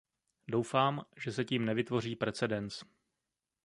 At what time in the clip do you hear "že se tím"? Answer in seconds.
1.17-1.65